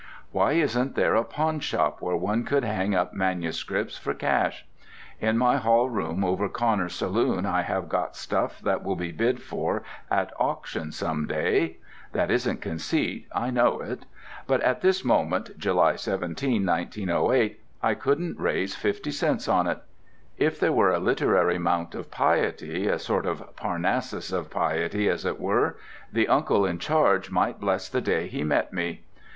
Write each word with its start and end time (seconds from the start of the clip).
"Why 0.31 0.53
isn't 0.53 0.95
there 0.95 1.13
a 1.13 1.23
pawnshop 1.23 2.01
where 2.01 2.15
one 2.15 2.43
could 2.43 2.63
hang 2.63 2.95
up 2.95 3.13
MSS. 3.13 3.61
for 3.99 4.15
cash? 4.15 4.65
In 5.19 5.37
my 5.37 5.57
hallroom 5.57 6.23
over 6.25 6.49
Connor's 6.49 6.95
saloon 6.95 7.45
I 7.45 7.61
have 7.61 7.87
got 7.87 8.15
stuff 8.15 8.59
that 8.61 8.83
will 8.83 8.95
be 8.95 9.11
bid 9.11 9.43
for 9.43 9.83
at 10.09 10.33
auctions 10.39 10.95
some 10.95 11.27
day 11.27 11.77
(that 12.13 12.31
isn't 12.31 12.61
conceit, 12.61 13.27
I 13.35 13.51
know 13.51 13.79
it), 13.81 14.07
but 14.47 14.59
at 14.61 14.81
this 14.81 15.05
moment, 15.05 15.55
July 15.59 15.97
17, 15.97 16.65
1908, 16.65 17.61
I 17.83 17.93
couldn't 17.93 18.39
raise 18.39 18.73
50 18.75 19.11
cents 19.11 19.47
on 19.47 19.67
it. 19.67 19.83
If 20.35 20.59
there 20.59 20.73
were 20.73 20.89
a 20.89 20.97
literary 20.97 21.59
mount 21.59 21.93
of 21.93 22.09
piety—a 22.09 22.97
sort 22.97 23.27
of 23.27 23.55
Parnassus 23.55 24.31
of 24.31 24.49
piety 24.49 25.07
as 25.07 25.25
it 25.25 25.39
were—the 25.39 26.27
uncle 26.27 26.65
in 26.65 26.79
charge 26.79 27.29
might 27.29 27.59
bless 27.59 27.87
the 27.87 28.01
day 28.01 28.25
he 28.27 28.43
met 28.43 28.73
me. 28.73 29.03